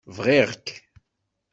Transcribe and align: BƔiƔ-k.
BƔiƔ-k. 0.15 0.67